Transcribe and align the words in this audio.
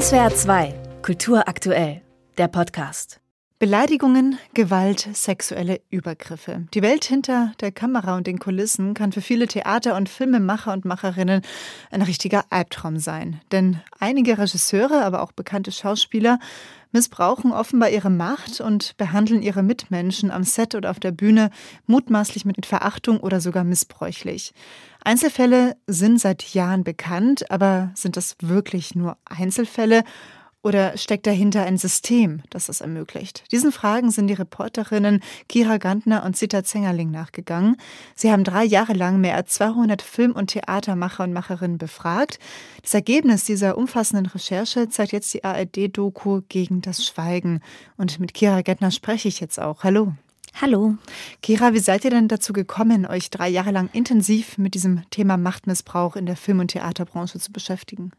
SWR 0.00 0.34
2, 0.34 0.74
Kultur 1.02 1.46
aktuell, 1.46 2.02
der 2.36 2.48
Podcast. 2.48 3.20
Beleidigungen, 3.60 4.40
Gewalt, 4.52 5.08
sexuelle 5.12 5.80
Übergriffe. 5.88 6.66
Die 6.74 6.82
Welt 6.82 7.04
hinter 7.04 7.52
der 7.60 7.70
Kamera 7.70 8.16
und 8.16 8.26
den 8.26 8.40
Kulissen 8.40 8.94
kann 8.94 9.12
für 9.12 9.20
viele 9.20 9.46
Theater- 9.46 9.94
und 9.94 10.08
Filmemacher 10.08 10.72
und 10.72 10.84
Macherinnen 10.84 11.42
ein 11.92 12.02
richtiger 12.02 12.44
Albtraum 12.50 12.98
sein. 12.98 13.40
Denn 13.52 13.80
einige 14.00 14.36
Regisseure, 14.36 15.04
aber 15.04 15.22
auch 15.22 15.30
bekannte 15.30 15.70
Schauspieler 15.70 16.40
missbrauchen 16.90 17.52
offenbar 17.52 17.90
ihre 17.90 18.10
Macht 18.10 18.60
und 18.60 18.96
behandeln 18.96 19.42
ihre 19.42 19.62
Mitmenschen 19.62 20.30
am 20.30 20.42
Set 20.42 20.74
oder 20.74 20.90
auf 20.90 20.98
der 20.98 21.12
Bühne 21.12 21.50
mutmaßlich 21.86 22.44
mit 22.44 22.66
Verachtung 22.66 23.20
oder 23.20 23.40
sogar 23.40 23.62
missbräuchlich. 23.62 24.54
Einzelfälle 25.06 25.76
sind 25.86 26.18
seit 26.18 26.54
Jahren 26.54 26.82
bekannt, 26.82 27.50
aber 27.50 27.92
sind 27.94 28.16
das 28.16 28.36
wirklich 28.40 28.94
nur 28.94 29.18
Einzelfälle 29.26 30.02
oder 30.62 30.96
steckt 30.96 31.26
dahinter 31.26 31.62
ein 31.64 31.76
System, 31.76 32.40
das 32.48 32.66
das 32.66 32.80
ermöglicht? 32.80 33.44
Diesen 33.52 33.70
Fragen 33.70 34.10
sind 34.10 34.28
die 34.28 34.34
Reporterinnen 34.34 35.20
Kira 35.46 35.76
Gantner 35.76 36.24
und 36.24 36.38
Zita 36.38 36.64
Zengerling 36.64 37.10
nachgegangen. 37.10 37.76
Sie 38.14 38.32
haben 38.32 38.44
drei 38.44 38.64
Jahre 38.64 38.94
lang 38.94 39.20
mehr 39.20 39.36
als 39.36 39.52
200 39.52 40.00
Film- 40.00 40.32
und 40.32 40.52
Theatermacher 40.52 41.24
und 41.24 41.34
Macherinnen 41.34 41.76
befragt. 41.76 42.38
Das 42.80 42.94
Ergebnis 42.94 43.44
dieser 43.44 43.76
umfassenden 43.76 44.24
Recherche 44.24 44.88
zeigt 44.88 45.12
jetzt 45.12 45.34
die 45.34 45.44
ARD-Doku 45.44 46.40
gegen 46.48 46.80
das 46.80 47.04
Schweigen. 47.04 47.60
Und 47.98 48.18
mit 48.20 48.32
Kira 48.32 48.62
Gantner 48.62 48.90
spreche 48.90 49.28
ich 49.28 49.40
jetzt 49.40 49.60
auch. 49.60 49.84
Hallo. 49.84 50.14
Hallo. 50.60 50.94
Kira, 51.42 51.72
wie 51.72 51.80
seid 51.80 52.04
ihr 52.04 52.10
denn 52.10 52.28
dazu 52.28 52.52
gekommen, 52.52 53.06
euch 53.06 53.28
drei 53.28 53.48
Jahre 53.48 53.72
lang 53.72 53.90
intensiv 53.92 54.56
mit 54.56 54.74
diesem 54.74 55.02
Thema 55.10 55.36
Machtmissbrauch 55.36 56.14
in 56.14 56.26
der 56.26 56.36
Film- 56.36 56.60
und 56.60 56.68
Theaterbranche 56.68 57.40
zu 57.40 57.50
beschäftigen? 57.50 58.12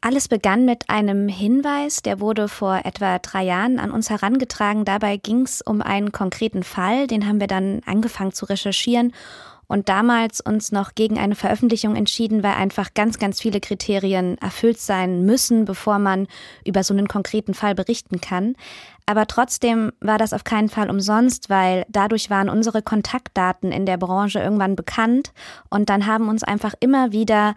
Alles 0.00 0.28
begann 0.28 0.64
mit 0.64 0.90
einem 0.90 1.28
Hinweis, 1.28 2.02
der 2.02 2.20
wurde 2.20 2.46
vor 2.46 2.82
etwa 2.84 3.18
drei 3.18 3.42
Jahren 3.42 3.80
an 3.80 3.90
uns 3.90 4.10
herangetragen. 4.10 4.84
Dabei 4.84 5.16
ging 5.16 5.42
es 5.42 5.60
um 5.60 5.82
einen 5.82 6.12
konkreten 6.12 6.62
Fall, 6.62 7.08
den 7.08 7.26
haben 7.26 7.40
wir 7.40 7.48
dann 7.48 7.80
angefangen 7.84 8.32
zu 8.32 8.44
recherchieren 8.44 9.12
und 9.66 9.88
damals 9.88 10.40
uns 10.40 10.72
noch 10.72 10.94
gegen 10.94 11.18
eine 11.18 11.34
Veröffentlichung 11.34 11.96
entschieden, 11.96 12.42
weil 12.42 12.54
einfach 12.54 12.94
ganz, 12.94 13.18
ganz 13.18 13.40
viele 13.40 13.60
Kriterien 13.60 14.38
erfüllt 14.38 14.78
sein 14.78 15.24
müssen, 15.24 15.64
bevor 15.64 15.98
man 15.98 16.26
über 16.64 16.82
so 16.82 16.94
einen 16.94 17.08
konkreten 17.08 17.54
Fall 17.54 17.74
berichten 17.74 18.20
kann. 18.20 18.56
Aber 19.06 19.26
trotzdem 19.26 19.92
war 20.00 20.18
das 20.18 20.32
auf 20.32 20.44
keinen 20.44 20.68
Fall 20.68 20.90
umsonst, 20.90 21.50
weil 21.50 21.84
dadurch 21.88 22.30
waren 22.30 22.48
unsere 22.48 22.82
Kontaktdaten 22.82 23.70
in 23.72 23.86
der 23.86 23.98
Branche 23.98 24.40
irgendwann 24.40 24.76
bekannt 24.76 25.32
und 25.68 25.90
dann 25.90 26.06
haben 26.06 26.28
uns 26.28 26.42
einfach 26.42 26.74
immer 26.80 27.12
wieder 27.12 27.54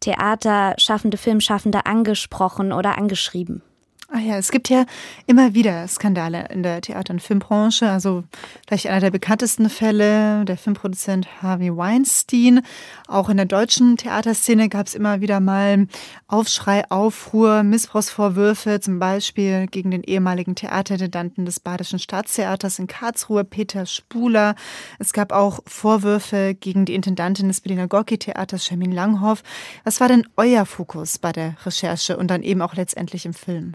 Theaterschaffende, 0.00 1.16
Filmschaffende 1.16 1.86
angesprochen 1.86 2.72
oder 2.72 2.98
angeschrieben. 2.98 3.62
Ah 4.08 4.20
ja, 4.20 4.38
es 4.38 4.52
gibt 4.52 4.68
ja 4.68 4.86
immer 5.26 5.54
wieder 5.54 5.86
Skandale 5.88 6.46
in 6.50 6.62
der 6.62 6.80
Theater- 6.80 7.12
und 7.12 7.20
Filmbranche. 7.20 7.90
Also 7.90 8.22
vielleicht 8.64 8.86
einer 8.86 9.00
der 9.00 9.10
bekanntesten 9.10 9.68
Fälle, 9.68 10.44
der 10.44 10.56
Filmproduzent 10.56 11.42
Harvey 11.42 11.76
Weinstein. 11.76 12.62
Auch 13.08 13.28
in 13.28 13.36
der 13.36 13.46
deutschen 13.46 13.96
Theaterszene 13.96 14.68
gab 14.68 14.86
es 14.86 14.94
immer 14.94 15.20
wieder 15.20 15.40
mal 15.40 15.88
Aufschrei, 16.28 16.88
Aufruhr, 16.88 17.64
Missbrauchsvorwürfe, 17.64 18.78
zum 18.78 19.00
Beispiel 19.00 19.66
gegen 19.66 19.90
den 19.90 20.04
ehemaligen 20.04 20.54
Theaterintendanten 20.54 21.44
des 21.44 21.58
Badischen 21.58 21.98
Staatstheaters 21.98 22.78
in 22.78 22.86
Karlsruhe, 22.86 23.42
Peter 23.42 23.86
Spuler. 23.86 24.54
Es 25.00 25.12
gab 25.12 25.32
auch 25.32 25.58
Vorwürfe 25.66 26.54
gegen 26.54 26.84
die 26.84 26.94
Intendantin 26.94 27.48
des 27.48 27.60
Berliner 27.60 27.88
Gorki-Theaters, 27.88 28.66
Shermin 28.66 28.92
Langhoff. 28.92 29.42
Was 29.82 30.00
war 30.00 30.06
denn 30.06 30.28
euer 30.36 30.64
Fokus 30.64 31.18
bei 31.18 31.32
der 31.32 31.56
Recherche 31.66 32.16
und 32.16 32.28
dann 32.28 32.44
eben 32.44 32.62
auch 32.62 32.76
letztendlich 32.76 33.26
im 33.26 33.34
Film? 33.34 33.74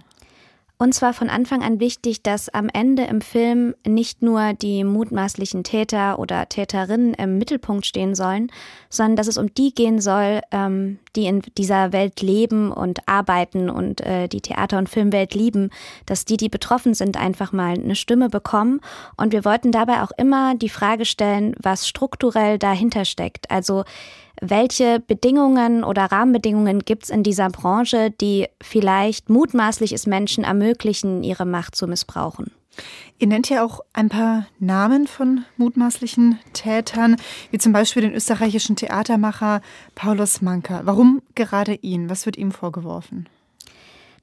Uns 0.82 1.00
war 1.04 1.14
von 1.14 1.30
Anfang 1.30 1.62
an 1.62 1.80
wichtig, 1.80 2.24
dass 2.24 2.50
am 2.50 2.68
Ende 2.68 3.04
im 3.04 3.22
Film 3.22 3.76
nicht 3.88 4.24
nur 4.24 4.54
die 4.54 4.84
mutmaßlichen 4.84 5.64
Täter 5.64 6.18
oder 6.18 6.50
Täterinnen 6.50 7.14
im 7.14 7.38
Mittelpunkt 7.38 7.86
stehen 7.86 8.16
sollen, 8.16 8.52
sondern 8.90 9.16
dass 9.16 9.28
es 9.28 9.38
um 9.38 9.54
die 9.54 9.76
gehen 9.76 10.02
soll, 10.02 10.42
ähm, 10.50 10.98
die 11.16 11.28
in 11.28 11.44
dieser 11.56 11.94
Welt 11.94 12.24
leben 12.24 12.72
und 12.72 13.08
arbeiten 13.08 13.70
und 13.70 14.02
äh, 14.02 14.28
die 14.28 14.42
Theater- 14.42 14.80
und 14.80 14.90
Filmwelt 14.90 15.36
lieben, 15.36 15.70
dass 16.08 16.26
die, 16.26 16.38
die 16.38 16.50
betroffen 16.50 16.96
sind, 16.96 17.16
einfach 17.16 17.52
mal 17.52 17.76
eine 17.76 17.96
Stimme 17.96 18.30
bekommen. 18.30 18.82
Und 19.18 19.34
wir 19.34 19.46
wollten 19.46 19.72
dabei 19.72 20.02
auch 20.02 20.12
immer 20.18 20.56
die 20.56 20.70
Frage 20.70 21.06
stellen, 21.06 21.54
was 21.62 21.88
strukturell 21.88 22.58
dahinter 22.58 23.06
steckt. 23.06 23.52
Also 23.52 23.84
welche 24.42 25.00
Bedingungen 25.00 25.84
oder 25.84 26.06
Rahmenbedingungen 26.06 26.80
gibt 26.80 27.04
es 27.04 27.10
in 27.12 27.24
dieser 27.24 27.50
Branche, 27.50 28.10
die 28.10 28.48
vielleicht 28.62 29.30
mutmaßlich 29.30 29.94
es 29.94 30.08
Menschen 30.08 30.44
ermöglichen, 30.44 31.24
ihre 31.24 31.46
Macht 31.46 31.76
zu 31.76 31.88
missbrauchen? 31.88 32.52
Ihr 33.20 33.28
nennt 33.28 33.50
ja 33.50 33.64
auch 33.64 33.82
ein 33.94 34.10
paar 34.10 34.48
Namen 34.60 35.06
von 35.06 35.46
mutmaßlichen 35.58 36.40
Tätern, 36.54 37.18
wie 37.52 37.60
zum 37.60 37.72
Beispiel 37.72 38.02
den 38.02 38.14
österreichischen 38.14 38.76
Theatermacher 38.76 39.62
Paulus 39.94 40.42
Manka. 40.42 40.82
Warum 40.86 41.22
gerade 41.36 41.76
ihn? 41.76 42.10
Was 42.10 42.26
wird 42.26 42.38
ihm 42.38 42.52
vorgeworfen? 42.52 43.30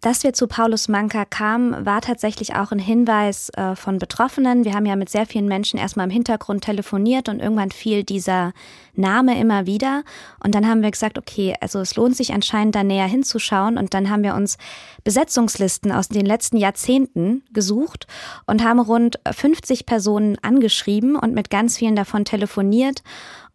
Dass 0.00 0.22
wir 0.22 0.32
zu 0.32 0.46
Paulus 0.46 0.86
Manka 0.86 1.24
kamen, 1.24 1.84
war 1.84 2.00
tatsächlich 2.00 2.54
auch 2.54 2.70
ein 2.70 2.78
Hinweis 2.78 3.50
äh, 3.50 3.74
von 3.74 3.98
Betroffenen. 3.98 4.64
Wir 4.64 4.74
haben 4.74 4.86
ja 4.86 4.94
mit 4.94 5.08
sehr 5.08 5.26
vielen 5.26 5.48
Menschen 5.48 5.76
erstmal 5.76 6.06
im 6.06 6.12
Hintergrund 6.12 6.62
telefoniert 6.62 7.28
und 7.28 7.40
irgendwann 7.40 7.72
fiel 7.72 8.04
dieser 8.04 8.52
Name 8.94 9.40
immer 9.40 9.66
wieder. 9.66 10.04
Und 10.38 10.54
dann 10.54 10.68
haben 10.68 10.82
wir 10.82 10.92
gesagt, 10.92 11.18
okay, 11.18 11.56
also 11.60 11.80
es 11.80 11.96
lohnt 11.96 12.16
sich 12.16 12.32
anscheinend 12.32 12.76
da 12.76 12.84
näher 12.84 13.08
hinzuschauen. 13.08 13.76
Und 13.76 13.92
dann 13.92 14.08
haben 14.08 14.22
wir 14.22 14.36
uns 14.36 14.56
Besetzungslisten 15.02 15.90
aus 15.90 16.08
den 16.08 16.26
letzten 16.26 16.58
Jahrzehnten 16.58 17.42
gesucht 17.52 18.06
und 18.46 18.62
haben 18.62 18.78
rund 18.78 19.18
50 19.28 19.84
Personen 19.84 20.38
angeschrieben 20.42 21.16
und 21.16 21.34
mit 21.34 21.50
ganz 21.50 21.76
vielen 21.76 21.96
davon 21.96 22.24
telefoniert. 22.24 23.02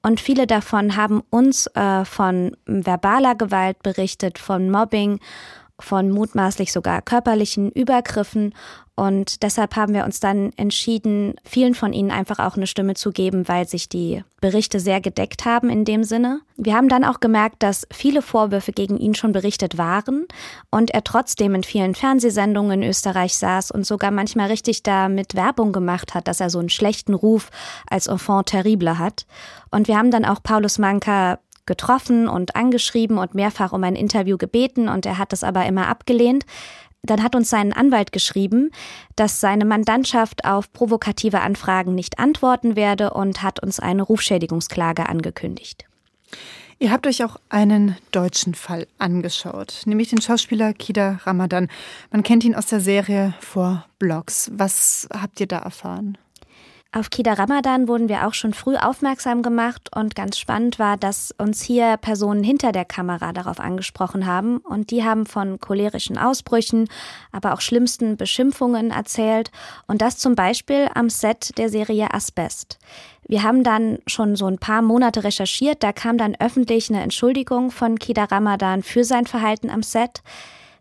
Und 0.02 0.20
viele 0.20 0.46
davon 0.46 0.98
haben 0.98 1.22
uns 1.30 1.68
äh, 1.68 2.03
von 2.03 2.58
verbaler 2.66 3.36
Gewalt 3.36 3.82
berichtet, 3.82 4.38
von 4.38 4.70
Mobbing 4.70 5.22
von 5.84 6.10
mutmaßlich 6.10 6.72
sogar 6.72 7.02
körperlichen 7.02 7.72
Übergriffen. 7.72 8.54
Und 8.96 9.42
deshalb 9.42 9.76
haben 9.76 9.96
wir 9.96 10.06
uns 10.06 10.20
dann 10.20 10.52
entschieden, 10.56 11.34
vielen 11.44 11.74
von 11.74 11.94
ihnen 11.94 12.12
einfach 12.12 12.38
auch 12.38 12.56
eine 12.56 12.68
Stimme 12.68 12.94
zu 12.94 13.12
geben, 13.12 13.48
weil 13.48 13.68
sich 13.68 13.90
die 13.90 14.24
Berichte 14.40 14.80
sehr 14.80 15.02
gedeckt 15.02 15.46
haben 15.46 15.70
in 15.70 15.84
dem 15.84 16.04
Sinne. 16.04 16.42
Wir 16.58 16.76
haben 16.76 16.90
dann 16.90 17.04
auch 17.04 17.20
gemerkt, 17.20 17.64
dass 17.64 17.88
viele 17.92 18.22
Vorwürfe 18.22 18.72
gegen 18.72 18.98
ihn 18.98 19.16
schon 19.16 19.32
berichtet 19.32 19.80
waren 19.80 20.28
und 20.70 20.92
er 20.92 21.04
trotzdem 21.04 21.56
in 21.56 21.64
vielen 21.64 21.96
Fernsehsendungen 21.96 22.84
in 22.84 22.90
Österreich 22.90 23.36
saß 23.36 23.72
und 23.72 23.84
sogar 23.84 24.12
manchmal 24.12 24.50
richtig 24.50 24.84
damit 24.84 25.34
Werbung 25.34 25.72
gemacht 25.72 26.14
hat, 26.14 26.28
dass 26.28 26.40
er 26.40 26.52
so 26.52 26.60
einen 26.60 26.70
schlechten 26.70 27.16
Ruf 27.16 27.50
als 27.90 28.06
Enfant 28.06 28.48
terrible 28.48 29.00
hat. 29.00 29.26
Und 29.72 29.88
wir 29.88 29.98
haben 29.98 30.12
dann 30.12 30.26
auch 30.26 30.44
Paulus 30.44 30.78
Manka 30.78 31.40
getroffen 31.66 32.28
und 32.28 32.56
angeschrieben 32.56 33.18
und 33.18 33.35
mehrfach 33.35 33.74
um 33.74 33.84
ein 33.84 33.96
Interview 33.96 34.38
gebeten 34.38 34.90
und 34.90 35.06
er 35.06 35.18
hat 35.18 35.34
es 35.34 35.44
aber 35.44 35.66
immer 35.66 35.88
abgelehnt. 35.88 36.46
Dann 37.06 37.22
hat 37.22 37.35
uns 37.35 37.50
sein 37.50 37.74
Anwalt 37.74 38.13
geschrieben, 38.13 38.72
dass 39.18 39.41
seine 39.41 39.66
Mandantschaft 39.66 40.46
auf 40.46 40.72
provokative 40.72 41.41
Anfragen 41.41 41.96
nicht 41.96 42.18
antworten 42.18 42.78
werde 42.78 43.12
und 43.12 43.44
hat 43.44 43.62
uns 43.62 43.79
eine 43.79 44.03
Rufschädigungsklage 44.03 45.09
angekündigt. 45.09 45.85
Ihr 46.79 46.91
habt 46.91 47.06
euch 47.07 47.23
auch 47.23 47.38
einen 47.50 47.97
deutschen 48.12 48.56
Fall 48.56 48.88
angeschaut, 48.97 49.84
nämlich 49.85 50.09
den 50.09 50.22
Schauspieler 50.22 50.73
Kida 50.73 51.19
Ramadan. 51.23 51.69
Man 52.12 52.23
kennt 52.23 52.44
ihn 52.44 52.56
aus 52.56 52.68
der 52.68 52.79
Serie 52.79 53.34
vor 53.40 53.85
Blogs. 54.00 54.52
Was 54.53 55.07
habt 55.13 55.40
ihr 55.40 55.47
da 55.47 55.59
erfahren? 55.59 56.18
Auf 56.96 57.09
Kida 57.09 57.34
Ramadan 57.34 57.88
wurden 57.88 58.08
wir 58.08 58.28
auch 58.28 58.36
schon 58.36 58.54
früh 58.54 58.76
aufmerksam 58.76 59.42
gemacht 59.42 59.90
und 59.96 60.16
ganz 60.16 60.38
spannend 60.38 60.78
war, 60.78 60.96
dass 60.96 61.34
uns 61.40 61.64
hier 61.64 61.98
Personen 61.98 62.44
hinter 62.44 62.72
der 62.72 62.86
Kamera 62.86 63.34
darauf 63.34 63.59
angesprochen 63.59 64.28
haben 64.28 64.58
und 64.58 64.92
die 64.92 65.03
haben 65.03 65.26
von 65.26 65.59
cholerischen 65.59 66.20
Ausbrüchen, 66.20 66.88
aber 67.32 67.56
auch 67.56 67.62
schlimmsten 67.62 68.16
Beschimpfungen 68.16 68.91
erzählt 68.91 69.50
und 69.88 70.03
das 70.03 70.20
zum 70.20 70.35
Beispiel 70.35 70.88
am 70.94 71.09
Set 71.09 71.58
der 71.58 71.70
Serie 71.70 72.14
Asbest. 72.14 72.78
Wir 73.28 73.41
haben 73.41 73.64
dann 73.64 73.97
schon 74.06 74.35
so 74.35 74.46
ein 74.46 74.59
paar 74.59 74.84
Monate 74.84 75.23
recherchiert, 75.23 75.82
da 75.82 75.94
kam 75.94 76.20
dann 76.20 76.35
öffentlich 76.40 76.91
eine 76.91 77.02
Entschuldigung 77.02 77.72
von 77.72 77.97
Kida 77.97 78.26
Ramadan 78.26 78.84
für 78.84 79.03
sein 79.03 79.26
Verhalten 79.26 79.72
am 79.72 79.82
Set. 79.82 80.22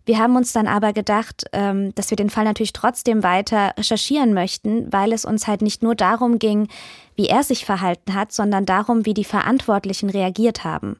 Wir 0.04 0.19
haben 0.19 0.37
uns 0.37 0.52
dann 0.52 0.66
aber 0.66 0.93
gedacht, 0.93 1.44
ähm, 1.52 1.94
dass 1.94 2.10
wir 2.10 2.16
den 2.16 2.31
Fall 2.31 2.44
natürlich 2.44 2.72
trotzdem 2.72 3.22
weiter 3.22 3.72
recherchieren 3.78 4.34
möchten, 4.34 4.93
weil 4.93 5.12
es 5.12 5.25
uns 5.25 5.46
halt 5.46 5.62
nicht 5.62 5.82
nur 5.82 5.94
darum 5.94 6.38
ging, 6.38 6.69
wie 7.14 7.26
er 7.26 7.43
sich 7.43 7.64
verhalten 7.64 8.14
hat, 8.14 8.32
sondern 8.32 8.66
darum, 8.66 9.06
wie 9.06 9.14
die 9.14 9.25
Verantwortlichen 9.25 10.10
reagiert 10.10 10.64
haben. 10.64 10.96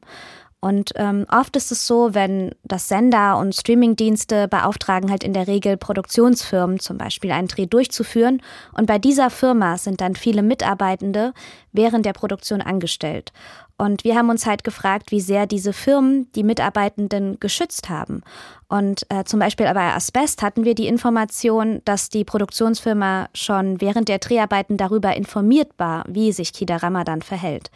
Und 0.63 0.93
ähm, 0.95 1.25
oft 1.29 1.57
ist 1.57 1.73
es 1.73 1.85
so, 1.85 2.13
wenn 2.13 2.55
das 2.63 2.87
Sender 2.87 3.37
und 3.37 3.53
Streamingdienste 3.53 4.47
beauftragen 4.47 5.11
halt 5.11 5.25
in 5.25 5.33
der 5.33 5.45
Regel 5.45 5.75
Produktionsfirmen 5.75 6.79
zum 6.79 6.97
Beispiel 6.97 7.33
einen 7.33 7.49
Dreh 7.49 7.65
durchzuführen. 7.65 8.41
Und 8.71 8.85
bei 8.85 8.97
dieser 8.97 9.29
Firma 9.29 9.77
sind 9.77 9.99
dann 9.99 10.15
viele 10.15 10.41
Mitarbeitende 10.41 11.33
während 11.73 12.05
der 12.05 12.13
Produktion 12.13 12.61
angestellt. 12.61 13.33
Und 13.77 14.05
wir 14.05 14.15
haben 14.15 14.29
uns 14.29 14.45
halt 14.45 14.63
gefragt, 14.63 15.11
wie 15.11 15.19
sehr 15.19 15.47
diese 15.47 15.73
Firmen 15.73 16.31
die 16.31 16.43
Mitarbeitenden 16.43 17.41
geschützt 17.41 17.89
haben. 17.89 18.21
Und 18.69 19.05
äh, 19.09 19.25
zum 19.25 19.41
Beispiel 19.41 19.65
bei 19.65 19.93
Asbest 19.93 20.41
hatten 20.41 20.63
wir 20.63 20.75
die 20.75 20.87
Information, 20.87 21.81
dass 21.83 22.07
die 22.07 22.23
Produktionsfirma 22.23 23.27
schon 23.33 23.81
während 23.81 24.07
der 24.07 24.19
Dreharbeiten 24.19 24.77
darüber 24.77 25.13
informiert 25.13 25.71
war, 25.75 26.05
wie 26.07 26.31
sich 26.31 26.53
Kida 26.53 26.77
Ramadan 26.77 27.21
verhält. 27.21 27.69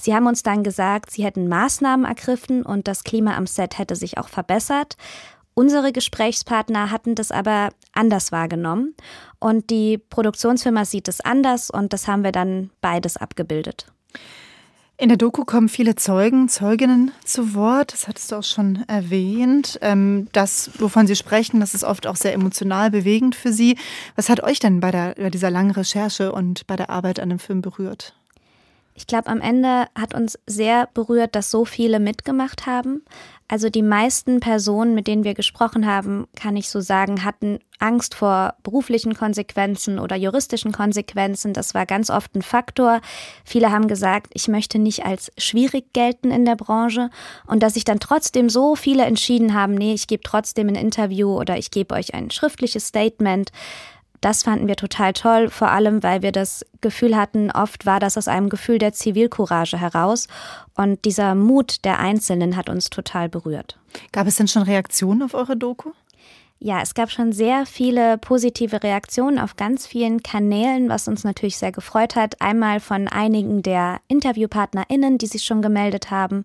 Sie 0.00 0.14
haben 0.14 0.26
uns 0.26 0.42
dann 0.42 0.62
gesagt, 0.62 1.10
sie 1.10 1.24
hätten 1.24 1.48
Maßnahmen 1.48 2.06
ergriffen 2.06 2.62
und 2.62 2.88
das 2.88 3.04
Klima 3.04 3.36
am 3.36 3.46
Set 3.46 3.78
hätte 3.78 3.96
sich 3.96 4.16
auch 4.16 4.28
verbessert. 4.28 4.96
Unsere 5.54 5.90
Gesprächspartner 5.92 6.92
hatten 6.92 7.16
das 7.16 7.32
aber 7.32 7.70
anders 7.92 8.30
wahrgenommen 8.30 8.94
und 9.40 9.70
die 9.70 9.98
Produktionsfirma 9.98 10.84
sieht 10.84 11.08
es 11.08 11.20
anders 11.20 11.68
und 11.68 11.92
das 11.92 12.06
haben 12.06 12.22
wir 12.22 12.30
dann 12.30 12.70
beides 12.80 13.16
abgebildet. 13.16 13.86
In 15.00 15.08
der 15.08 15.16
Doku 15.16 15.44
kommen 15.44 15.68
viele 15.68 15.94
Zeugen, 15.94 16.48
Zeuginnen 16.48 17.12
zu 17.24 17.54
Wort. 17.54 17.92
Das 17.92 18.08
hattest 18.08 18.32
du 18.32 18.36
auch 18.36 18.42
schon 18.42 18.84
erwähnt. 18.88 19.78
Ähm, 19.80 20.26
das, 20.32 20.72
wovon 20.78 21.06
Sie 21.06 21.14
sprechen, 21.14 21.60
das 21.60 21.72
ist 21.72 21.84
oft 21.84 22.08
auch 22.08 22.16
sehr 22.16 22.34
emotional 22.34 22.90
bewegend 22.90 23.36
für 23.36 23.52
Sie. 23.52 23.78
Was 24.16 24.28
hat 24.28 24.42
euch 24.42 24.58
denn 24.58 24.80
bei, 24.80 24.90
der, 24.90 25.14
bei 25.16 25.30
dieser 25.30 25.50
langen 25.50 25.70
Recherche 25.70 26.32
und 26.32 26.66
bei 26.66 26.74
der 26.74 26.90
Arbeit 26.90 27.20
an 27.20 27.28
dem 27.28 27.38
Film 27.38 27.62
berührt? 27.62 28.14
Ich 28.98 29.06
glaube, 29.06 29.28
am 29.28 29.40
Ende 29.40 29.86
hat 29.94 30.12
uns 30.12 30.40
sehr 30.44 30.88
berührt, 30.92 31.36
dass 31.36 31.52
so 31.52 31.64
viele 31.64 32.00
mitgemacht 32.00 32.66
haben. 32.66 33.04
Also 33.46 33.70
die 33.70 33.82
meisten 33.82 34.40
Personen, 34.40 34.96
mit 34.96 35.06
denen 35.06 35.22
wir 35.22 35.34
gesprochen 35.34 35.86
haben, 35.86 36.26
kann 36.34 36.56
ich 36.56 36.68
so 36.68 36.80
sagen, 36.80 37.22
hatten 37.22 37.60
Angst 37.78 38.16
vor 38.16 38.54
beruflichen 38.64 39.14
Konsequenzen 39.14 40.00
oder 40.00 40.16
juristischen 40.16 40.72
Konsequenzen. 40.72 41.52
Das 41.52 41.74
war 41.74 41.86
ganz 41.86 42.10
oft 42.10 42.34
ein 42.34 42.42
Faktor. 42.42 43.00
Viele 43.44 43.70
haben 43.70 43.86
gesagt, 43.86 44.32
ich 44.34 44.48
möchte 44.48 44.80
nicht 44.80 45.06
als 45.06 45.30
schwierig 45.38 45.92
gelten 45.92 46.32
in 46.32 46.44
der 46.44 46.56
Branche 46.56 47.08
und 47.46 47.62
dass 47.62 47.74
sich 47.74 47.84
dann 47.84 48.00
trotzdem 48.00 48.50
so 48.50 48.74
viele 48.74 49.04
entschieden 49.04 49.54
haben, 49.54 49.76
nee, 49.76 49.94
ich 49.94 50.08
gebe 50.08 50.24
trotzdem 50.24 50.66
ein 50.66 50.74
Interview 50.74 51.38
oder 51.38 51.56
ich 51.56 51.70
gebe 51.70 51.94
euch 51.94 52.14
ein 52.14 52.32
schriftliches 52.32 52.88
Statement. 52.88 53.52
Das 54.20 54.42
fanden 54.42 54.66
wir 54.66 54.76
total 54.76 55.12
toll, 55.12 55.48
vor 55.48 55.70
allem 55.70 56.02
weil 56.02 56.22
wir 56.22 56.32
das 56.32 56.66
Gefühl 56.80 57.16
hatten, 57.16 57.50
oft 57.50 57.86
war 57.86 58.00
das 58.00 58.18
aus 58.18 58.28
einem 58.28 58.48
Gefühl 58.48 58.78
der 58.78 58.92
Zivilcourage 58.92 59.78
heraus 59.78 60.26
und 60.74 61.04
dieser 61.04 61.34
Mut 61.34 61.84
der 61.84 61.98
Einzelnen 61.98 62.56
hat 62.56 62.68
uns 62.68 62.90
total 62.90 63.28
berührt. 63.28 63.78
Gab 64.12 64.26
es 64.26 64.36
denn 64.36 64.48
schon 64.48 64.62
Reaktionen 64.62 65.22
auf 65.22 65.34
eure 65.34 65.56
Doku? 65.56 65.90
Ja, 66.60 66.80
es 66.82 66.94
gab 66.94 67.12
schon 67.12 67.30
sehr 67.30 67.66
viele 67.66 68.18
positive 68.18 68.82
Reaktionen 68.82 69.38
auf 69.38 69.54
ganz 69.54 69.86
vielen 69.86 70.24
Kanälen, 70.24 70.88
was 70.88 71.06
uns 71.06 71.22
natürlich 71.22 71.56
sehr 71.56 71.70
gefreut 71.70 72.16
hat. 72.16 72.40
Einmal 72.40 72.80
von 72.80 73.06
einigen 73.06 73.62
der 73.62 74.00
InterviewpartnerInnen, 74.08 75.18
die 75.18 75.28
sich 75.28 75.44
schon 75.44 75.62
gemeldet 75.62 76.10
haben, 76.10 76.42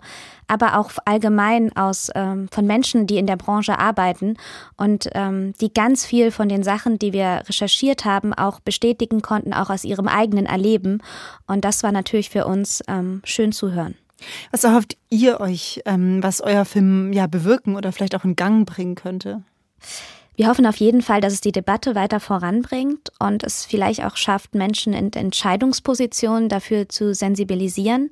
aber 0.47 0.77
auch 0.77 0.91
allgemein 1.05 1.75
aus 1.75 2.11
ähm, 2.13 2.47
von 2.51 2.67
Menschen, 2.67 3.07
die 3.07 3.17
in 3.17 3.25
der 3.25 3.37
Branche 3.37 3.79
arbeiten 3.79 4.37
und 4.77 5.09
ähm, 5.13 5.53
die 5.59 5.73
ganz 5.73 6.05
viel 6.05 6.29
von 6.29 6.47
den 6.47 6.61
Sachen, 6.61 6.99
die 6.99 7.11
wir 7.11 7.41
recherchiert 7.47 8.05
haben, 8.05 8.35
auch 8.35 8.59
bestätigen 8.59 9.23
konnten, 9.23 9.51
auch 9.51 9.71
aus 9.71 9.83
ihrem 9.83 10.07
eigenen 10.07 10.45
Erleben. 10.45 11.01
Und 11.47 11.65
das 11.65 11.81
war 11.81 11.91
natürlich 11.91 12.29
für 12.29 12.45
uns 12.45 12.83
ähm, 12.87 13.23
schön 13.23 13.51
zu 13.51 13.71
hören. 13.71 13.95
Was 14.51 14.63
erhofft 14.63 14.95
ihr 15.09 15.39
euch, 15.39 15.81
ähm, 15.85 16.21
was 16.21 16.39
euer 16.39 16.65
Film 16.65 17.13
ja 17.13 17.25
bewirken 17.25 17.75
oder 17.75 17.91
vielleicht 17.91 18.15
auch 18.15 18.25
in 18.25 18.35
Gang 18.35 18.67
bringen 18.67 18.93
könnte? 18.93 19.41
Wir 20.35 20.47
hoffen 20.47 20.65
auf 20.65 20.77
jeden 20.77 21.01
Fall, 21.01 21.21
dass 21.21 21.33
es 21.33 21.41
die 21.41 21.51
Debatte 21.51 21.93
weiter 21.93 22.19
voranbringt 22.19 23.11
und 23.19 23.43
es 23.43 23.65
vielleicht 23.65 24.03
auch 24.03 24.17
schafft, 24.17 24.55
Menschen 24.55 24.93
in 24.93 25.13
Entscheidungspositionen 25.13 26.49
dafür 26.49 26.89
zu 26.89 27.13
sensibilisieren. 27.13 28.09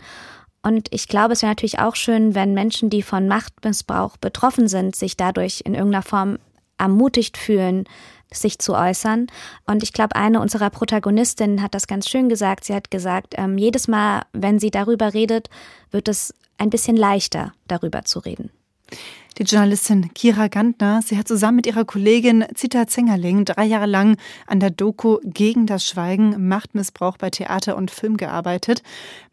Und 0.61 0.87
ich 0.93 1.07
glaube, 1.07 1.33
es 1.33 1.41
wäre 1.41 1.51
natürlich 1.51 1.79
auch 1.79 1.95
schön, 1.95 2.35
wenn 2.35 2.53
Menschen, 2.53 2.91
die 2.91 3.01
von 3.01 3.27
Machtmissbrauch 3.27 4.17
betroffen 4.17 4.67
sind, 4.67 4.95
sich 4.95 5.17
dadurch 5.17 5.61
in 5.65 5.73
irgendeiner 5.73 6.03
Form 6.03 6.37
ermutigt 6.77 7.37
fühlen, 7.37 7.85
sich 8.31 8.59
zu 8.59 8.75
äußern. 8.75 9.27
Und 9.65 9.81
ich 9.81 9.91
glaube, 9.91 10.15
eine 10.15 10.39
unserer 10.39 10.69
Protagonistinnen 10.69 11.61
hat 11.61 11.73
das 11.73 11.87
ganz 11.87 12.07
schön 12.07 12.29
gesagt. 12.29 12.63
Sie 12.63 12.75
hat 12.75 12.91
gesagt, 12.91 13.33
ähm, 13.37 13.57
jedes 13.57 13.87
Mal, 13.87 14.23
wenn 14.31 14.59
sie 14.59 14.71
darüber 14.71 15.13
redet, 15.13 15.49
wird 15.89 16.07
es 16.07 16.33
ein 16.57 16.69
bisschen 16.69 16.95
leichter, 16.95 17.53
darüber 17.67 18.03
zu 18.03 18.19
reden. 18.19 18.51
Die 19.37 19.43
Journalistin 19.43 20.13
Kira 20.13 20.49
Gantner, 20.49 21.01
sie 21.01 21.17
hat 21.17 21.27
zusammen 21.27 21.57
mit 21.57 21.67
ihrer 21.67 21.85
Kollegin 21.85 22.45
Zita 22.53 22.85
Zengerling 22.85 23.45
drei 23.45 23.63
Jahre 23.63 23.85
lang 23.85 24.17
an 24.45 24.59
der 24.59 24.71
Doku 24.71 25.19
Gegen 25.23 25.65
das 25.67 25.85
Schweigen 25.87 26.49
Machtmissbrauch 26.49 27.17
bei 27.17 27.29
Theater 27.29 27.77
und 27.77 27.91
Film 27.91 28.17
gearbeitet. 28.17 28.83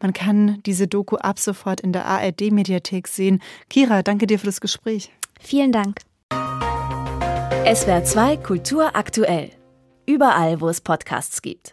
Man 0.01 0.13
kann 0.13 0.63
diese 0.65 0.87
Doku 0.87 1.17
ab 1.17 1.37
sofort 1.37 1.81
in 1.81 1.91
der 1.91 2.05
ARD-Mediathek 2.05 3.09
sehen. 3.09 3.41
Kira, 3.69 4.01
danke 4.01 4.25
dir 4.25 4.39
für 4.39 4.45
das 4.45 4.61
Gespräch. 4.61 5.11
Vielen 5.39 5.73
Dank. 5.73 5.99
SWR 7.71 8.03
2 8.03 8.37
Kultur 8.37 8.95
aktuell. 8.95 9.51
Überall, 10.05 10.61
wo 10.61 10.69
es 10.69 10.79
Podcasts 10.79 11.41
gibt. 11.41 11.67